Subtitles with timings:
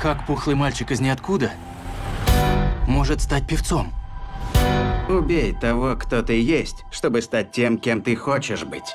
[0.00, 1.50] Как пухлый мальчик из ниоткуда
[2.86, 3.92] может стать певцом?
[5.08, 8.94] Убей того, кто ты есть, чтобы стать тем, кем ты хочешь быть.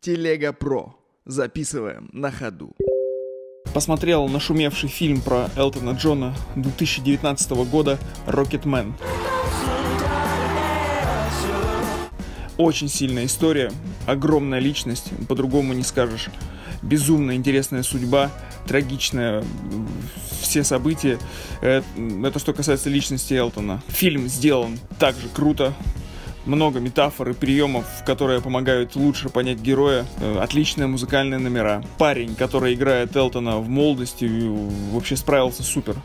[0.00, 0.94] Телега Про.
[1.24, 2.76] Записываем на ходу.
[3.74, 8.94] Посмотрел нашумевший фильм про Элтона Джона 2019 года «Рокетмен».
[12.56, 13.72] Очень сильная история,
[14.06, 16.28] огромная личность, по-другому не скажешь.
[16.82, 18.30] Безумно интересная судьба,
[18.66, 19.44] трагичная
[20.40, 21.18] все события.
[21.60, 21.82] Э,
[22.24, 23.82] это что касается личности Элтона.
[23.88, 25.74] Фильм сделан также круто,
[26.46, 30.06] много метафор и приемов, которые помогают лучше понять героя.
[30.20, 31.82] Э, отличные музыкальные номера.
[31.98, 34.28] Парень, который играет Элтона в молодости,
[34.92, 35.96] вообще справился супер.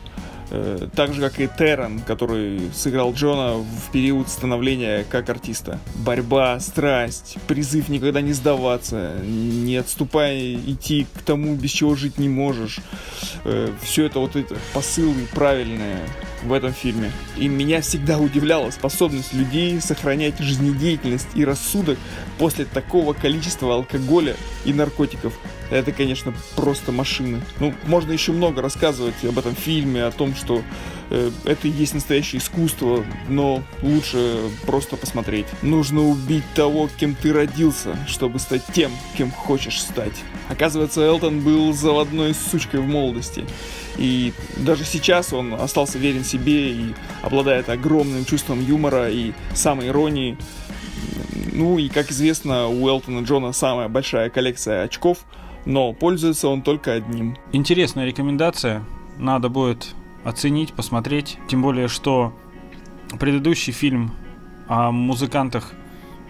[0.50, 5.78] Э, так же, как и Террен, который сыграл Джона в период становления как артиста.
[5.96, 12.28] Борьба, страсть, призыв никогда не сдаваться, не отступая идти к тому, без чего жить не
[12.28, 12.80] можешь.
[13.44, 15.98] Э, Все это вот это посылы правильные
[16.44, 17.10] в этом фильме.
[17.36, 21.98] И меня всегда удивляла способность людей сохранять жизнедеятельность и рассудок
[22.38, 25.34] после такого количества алкоголя и наркотиков.
[25.70, 27.40] Это, конечно, просто машины.
[27.58, 30.62] Ну, можно еще много рассказывать об этом фильме, о том, что
[31.10, 35.46] э, это и есть настоящее искусство, но лучше просто посмотреть.
[35.62, 40.22] Нужно убить того, кем ты родился, чтобы стать тем, кем хочешь стать.
[40.48, 43.44] Оказывается, Элтон был заводной сучкой в молодости.
[43.96, 50.36] И даже сейчас он остался верен себе и обладает огромным чувством юмора и самой иронии.
[51.52, 55.18] Ну и, как известно, у Элтона Джона самая большая коллекция очков,
[55.64, 57.36] но пользуется он только одним.
[57.52, 58.84] Интересная рекомендация.
[59.18, 61.38] Надо будет оценить, посмотреть.
[61.48, 62.32] Тем более, что
[63.20, 64.12] предыдущий фильм
[64.66, 65.72] о музыкантах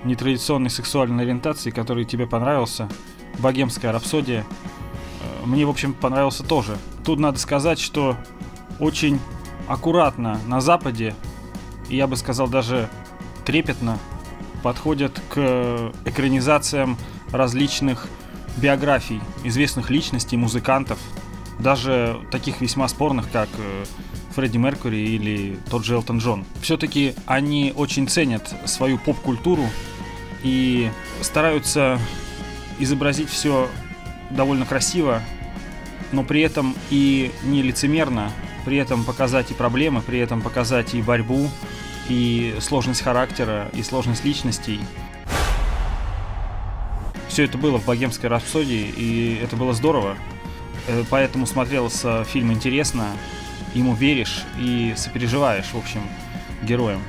[0.05, 2.89] нетрадиционной сексуальной ориентации, который тебе понравился,
[3.39, 4.45] «Богемская рапсодия»,
[5.45, 6.77] мне, в общем, понравился тоже.
[7.05, 8.17] Тут надо сказать, что
[8.79, 9.21] очень
[9.67, 11.15] аккуратно на Западе,
[11.89, 12.89] и я бы сказал даже
[13.45, 13.99] трепетно,
[14.63, 16.97] подходят к экранизациям
[17.31, 18.09] различных
[18.57, 20.99] биографий известных личностей, музыкантов,
[21.59, 23.85] даже таких весьма спорных, как э,
[24.35, 26.45] Фредди Меркьюри или тот же Элтон Джон.
[26.61, 29.65] Все-таки они очень ценят свою поп-культуру
[30.43, 30.91] и
[31.21, 31.99] стараются
[32.79, 33.69] изобразить все
[34.31, 35.23] довольно красиво,
[36.13, 38.31] но при этом и не лицемерно,
[38.65, 41.49] при этом показать и проблемы, при этом показать и борьбу,
[42.09, 44.81] и сложность характера, и сложность личностей.
[47.29, 50.17] Все это было в «Богемской рапсодии», и это было здорово.
[50.87, 53.09] Э, Поэтому смотрелся фильм интересно,
[53.75, 56.03] ему веришь и сопереживаешь, в общем,
[56.63, 57.03] героям.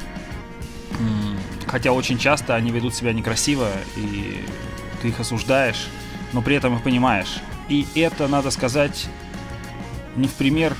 [1.67, 4.43] Хотя очень часто они ведут себя некрасиво, и
[5.01, 5.87] ты их осуждаешь,
[6.35, 7.37] но при этом и понимаешь.
[7.69, 9.07] И это, надо сказать,
[10.17, 10.75] не в пример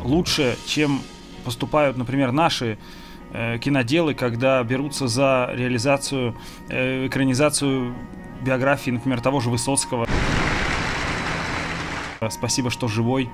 [0.00, 1.00] лучше, чем
[1.44, 2.78] поступают, например, наши
[3.32, 6.36] э, киноделы, когда берутся за реализацию,
[6.68, 7.94] э, экранизацию
[8.42, 10.06] биографии, например, того же Высоцкого.
[12.28, 13.30] Спасибо, что живой.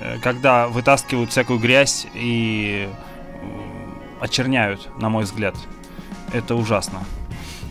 [0.00, 5.54] Э, Когда вытаскивают всякую грязь и э, очерняют, на мой взгляд.
[6.32, 6.98] Это ужасно.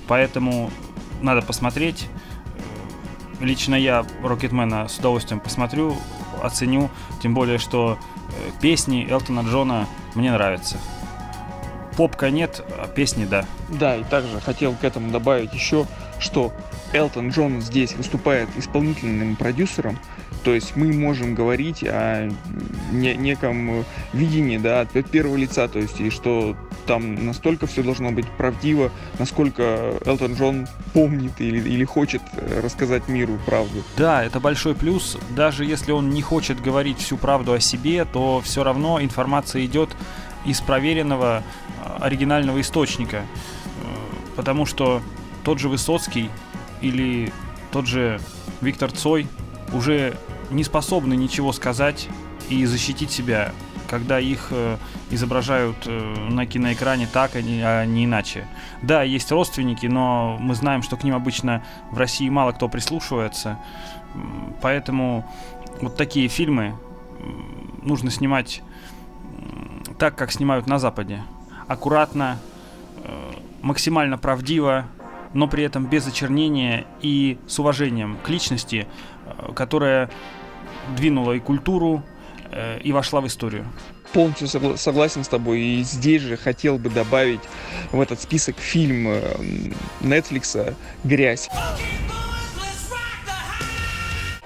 [0.08, 0.72] Поэтому
[1.22, 2.08] надо посмотреть.
[3.42, 5.98] Лично я Рокетмена с удовольствием посмотрю,
[6.42, 6.90] оценю.
[7.22, 7.98] Тем более, что
[8.30, 10.78] э, песни Элтона Джона мне нравятся.
[11.98, 13.46] Попка нет, а песни да.
[13.68, 15.88] Да, и также хотел к этому добавить еще,
[16.20, 16.54] что
[16.94, 19.98] Элтон Джон здесь выступает исполнительным продюсером,
[20.44, 22.30] то есть мы можем говорить о
[22.92, 26.56] не- неком видении, да, от первого лица, то есть и что
[26.92, 33.08] там настолько все должно быть правдиво, насколько Элтон Джон помнит или, или хочет э, рассказать
[33.08, 33.82] миру правду.
[33.96, 35.18] Да, это большой плюс.
[35.34, 39.90] Даже если он не хочет говорить всю правду о себе, то все равно информация идет
[40.46, 41.44] из проверенного
[41.86, 43.20] э, оригинального источника.
[43.20, 43.26] Э,
[44.36, 45.02] Потому что
[45.46, 46.30] тот же Высоцкий
[46.82, 47.32] или
[47.72, 48.20] тот же
[48.60, 49.30] Виктор Цой
[49.72, 50.18] уже
[50.50, 52.10] не способны ничего сказать
[52.50, 53.54] и защитить себя,
[53.92, 54.78] когда их э,
[55.10, 58.48] изображают э, на киноэкране так, а не, а не иначе.
[58.82, 61.62] Да, есть родственники, но мы знаем, что к ним обычно
[61.92, 63.60] в России мало кто прислушивается.
[64.62, 65.30] Поэтому
[65.82, 66.74] вот такие фильмы
[67.82, 68.64] нужно снимать
[70.00, 71.22] так, как снимают на Западе.
[71.68, 72.38] Аккуратно,
[73.04, 74.86] э, максимально правдиво,
[75.34, 78.88] но при этом без очернения и с уважением к личности,
[79.54, 80.10] которая
[80.96, 82.04] двинула и культуру,
[82.52, 83.66] э, и вошла в историю.
[84.14, 85.60] Полностью согла- согласен с тобой.
[85.62, 87.42] И здесь же хотел бы добавить
[87.92, 89.22] в этот список фильм э,
[90.02, 91.50] Netflix «Грязь».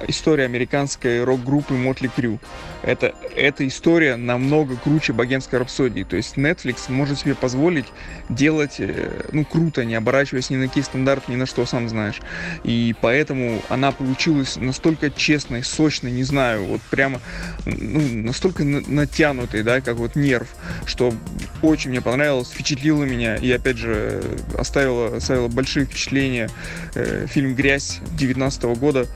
[0.08, 2.40] История американской рок-группы Мотли Крю.
[2.84, 6.04] Это, эта история намного круче богемской рапсодии.
[6.04, 7.86] То есть Netflix может себе позволить
[8.30, 12.22] делать, э, ну, круто, не оборачиваясь ни на какие стандарты, ни на что, сам знаешь.
[12.64, 17.22] И поэтому она получилась настолько честной, сочной, не знаю, вот прямо,
[17.66, 20.48] ну, настолько натянутой, да, как вот нерв,
[20.86, 21.14] что
[21.62, 24.24] очень мне понравилось, впечатлило меня и, опять же,
[24.58, 26.50] оставило, оставило большие впечатления
[26.94, 29.08] э, фильм «Грязь» 19 года.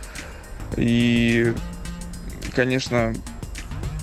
[0.78, 1.54] И,
[2.56, 3.14] конечно,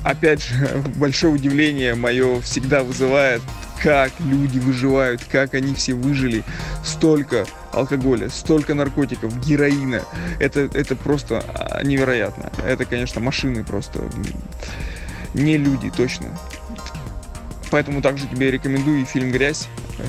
[0.05, 3.43] опять же, большое удивление мое всегда вызывает,
[3.83, 6.45] как люди выживают, как они все выжили.
[6.85, 10.03] Столько алкоголя, столько наркотиков, героина.
[10.41, 12.51] Это, это просто а, невероятно.
[12.65, 14.01] Это, конечно, машины просто.
[15.35, 16.29] Не люди, точно.
[17.71, 19.69] Поэтому также тебе рекомендую фильм «Грязь»
[19.99, 20.03] э,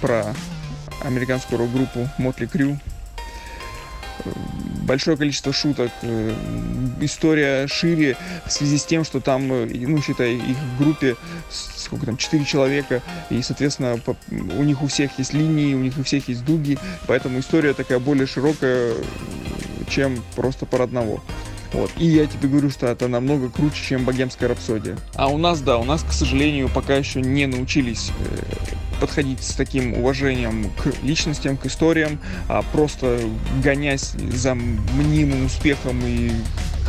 [0.00, 0.34] про
[1.02, 2.78] американскую рок-группу Мотли Крю
[4.88, 5.92] большое количество шуток.
[6.02, 6.34] Э,
[7.00, 11.16] история шире в связи с тем, что там, э, ну, считай, их в группе
[11.50, 14.00] сколько там, 4 человека, и, соответственно,
[14.30, 17.98] у них у всех есть линии, у них у всех есть дуги, поэтому история такая
[17.98, 18.94] более широкая,
[19.88, 21.22] чем просто про одного.
[21.72, 21.90] Вот.
[21.98, 24.96] И я тебе говорю, что это намного круче, чем богемская рапсодия.
[25.14, 29.54] А у нас, да, у нас, к сожалению, пока еще не научились э, подходить с
[29.54, 32.18] таким уважением к личностям, к историям,
[32.48, 33.20] а просто
[33.62, 36.30] гонясь за мнимым успехом и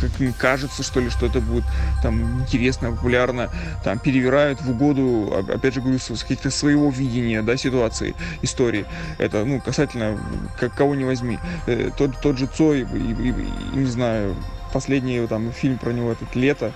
[0.00, 1.64] как им кажется, что ли, что это будет
[2.02, 3.50] там интересно, популярно,
[3.84, 8.86] там перевирают в угоду, опять же говорю, с каких-то своего видения, да, ситуации, истории.
[9.18, 10.18] Это, ну, касательно,
[10.58, 11.38] как кого не возьми.
[11.66, 14.34] Э, тот, тот же Цой, и, и, и, не знаю,
[14.72, 16.72] последний там фильм про него, этот «Лето»,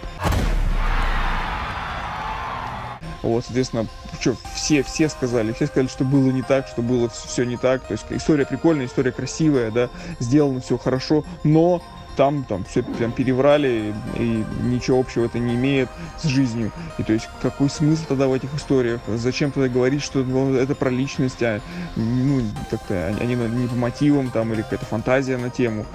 [3.24, 3.86] вот, соответственно,
[4.20, 7.82] что, все, все сказали, все сказали, что было не так, что было все не так.
[7.86, 9.88] То есть история прикольная, история красивая, да,
[10.20, 11.82] сделано все хорошо, но
[12.16, 15.88] там, там все прям переврали, и ничего общего это не имеет
[16.22, 16.70] с жизнью.
[16.98, 19.00] И то есть какой смысл тогда в этих историях?
[19.08, 21.60] Зачем тогда говорить, что ну, это про личность, а
[21.96, 25.86] ну, как-то они не по мотивам там, или какая-то фантазия на тему.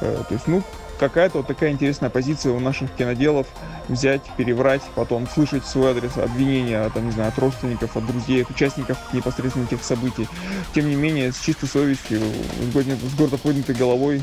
[0.00, 0.62] Э, то есть, ну,
[0.98, 3.46] какая-то вот такая интересная позиция у наших киноделов
[3.88, 8.50] взять, переврать, потом слышать свой адрес обвинения от, не знаю, от родственников, от друзей, от
[8.50, 10.28] участников непосредственно этих событий.
[10.74, 14.22] Тем не менее, с чистой совестью, с гордо поднятой головой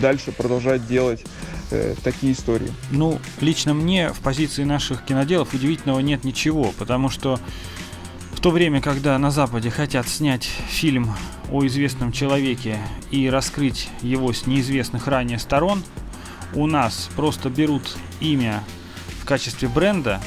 [0.00, 1.24] дальше продолжать делать
[1.70, 2.72] э, такие истории.
[2.90, 7.38] Ну, лично мне в позиции наших киноделов удивительного нет ничего, потому что
[8.44, 11.16] то время, когда на Западе хотят снять фильм
[11.50, 12.78] о известном человеке
[13.10, 15.82] и раскрыть его с неизвестных ранее сторон,
[16.52, 18.62] у нас просто берут имя
[19.22, 20.20] в качестве бренда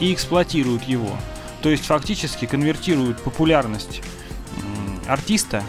[0.00, 1.16] и эксплуатируют его.
[1.62, 4.02] То есть фактически конвертируют популярность
[5.08, 5.64] артиста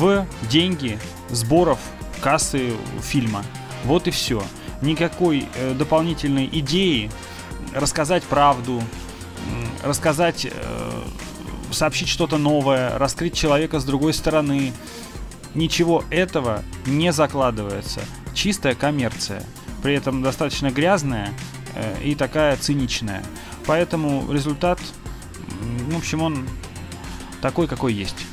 [0.00, 0.98] в деньги
[1.28, 1.78] сборов
[2.20, 2.72] кассы
[3.02, 3.44] фильма.
[3.84, 4.42] Вот и все.
[4.82, 7.08] Никакой э, дополнительной идеи
[7.72, 8.82] рассказать правду,
[9.84, 10.89] рассказать, э,
[11.72, 14.72] сообщить что-то новое, раскрыть человека с другой стороны.
[15.54, 18.00] Ничего этого не закладывается.
[18.34, 19.42] Чистая коммерция.
[19.82, 21.30] При этом достаточно грязная
[21.74, 23.24] э, и такая циничная.
[23.66, 24.78] Поэтому результат,
[25.88, 26.48] в общем, он
[27.40, 28.26] такой, какой есть.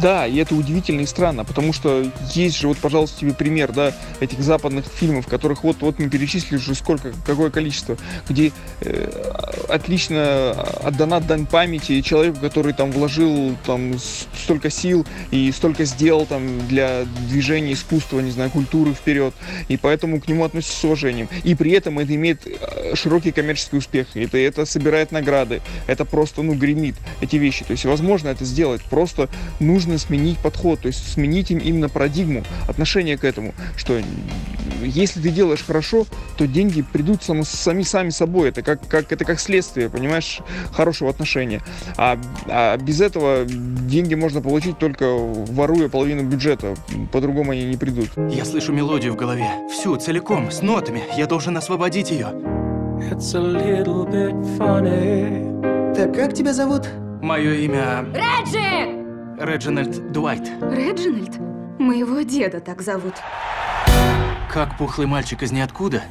[0.00, 2.04] Да, и это удивительно и странно, потому что
[2.34, 6.56] есть же, вот, пожалуйста, тебе пример, да, этих западных фильмов, которых вот, вот мы перечислили
[6.58, 7.96] уже сколько, какое количество,
[8.28, 13.94] где э, отлично отдана дань памяти человеку, который там вложил там
[14.44, 19.32] столько сил и столько сделал там для движения искусства, не знаю, культуры вперед,
[19.68, 21.28] и поэтому к нему относятся с уважением.
[21.42, 26.42] И при этом это имеет э, широкий коммерческий успех, это, это собирает награды, это просто,
[26.42, 27.64] ну, гремит эти вещи.
[27.64, 31.88] То есть возможно это сделать, просто нужно нужно сменить подход, то есть сменить им именно
[31.88, 34.00] парадигму, отношение к этому, что
[34.82, 39.24] если ты делаешь хорошо, то деньги придут само, сами сами собой, это как, как, это
[39.24, 40.40] как следствие, понимаешь,
[40.72, 41.62] хорошего отношения.
[41.96, 46.74] А, а без этого деньги можно получить только воруя половину бюджета,
[47.12, 48.10] по-другому они не придут.
[48.30, 52.28] Я слышу мелодию в голове, всю, целиком, с нотами, я должен освободить ее.
[55.94, 56.88] Так как тебя зовут?
[57.22, 58.04] Мое имя...
[58.12, 59.05] Реджи!
[59.38, 60.48] Реджинальд Дуайт.
[60.62, 61.38] Реджинальд?
[61.78, 63.14] Моего деда так зовут.
[64.50, 66.02] Как пухлый мальчик из ниоткуда,